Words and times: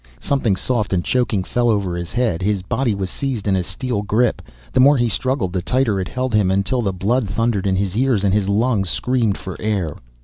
Something 0.19 0.55
soft 0.55 0.93
and 0.93 1.05
choking 1.05 1.43
fell 1.43 1.69
over 1.69 1.95
his 1.95 2.11
head, 2.11 2.41
his 2.41 2.63
body 2.63 2.95
was 2.95 3.07
seized 3.11 3.47
in 3.47 3.55
a 3.55 3.61
steel 3.61 4.01
grip. 4.01 4.41
The 4.73 4.79
more 4.79 4.97
he 4.97 5.07
struggled 5.07 5.53
the 5.53 5.61
tighter 5.61 5.99
it 5.99 6.07
held 6.07 6.33
him 6.33 6.49
until 6.49 6.81
the 6.81 6.91
blood 6.91 7.29
thundered 7.29 7.67
in 7.67 7.75
his 7.75 7.95
ears 7.95 8.23
and 8.23 8.33
his 8.33 8.49
lungs 8.49 8.89
screamed 8.89 9.37
for 9.37 9.57
air. 9.61 9.95